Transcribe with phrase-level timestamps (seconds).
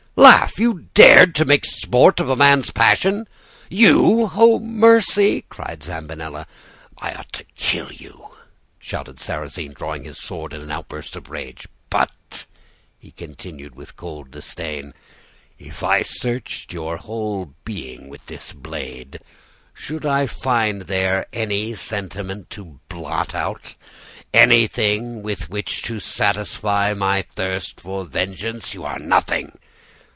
[0.17, 0.59] laugh!
[0.59, 3.25] You dared to make sport of a man's passion
[3.69, 6.45] you?' "'Oh, mercy!' cried Zambinella.
[6.99, 8.27] "'I ought to kill you!'
[8.77, 11.65] shouted Sarrasine, drawing his sword in an outburst of rage.
[11.89, 12.45] 'But,'
[12.99, 14.93] he continued, with cold disdain,
[15.57, 19.21] 'if I searched your whole being with this blade,
[19.73, 23.73] should I find there any sentiment to blot out,
[24.33, 28.73] anything with which to satisfy my thirst for vengeance?
[28.73, 29.57] You are nothing!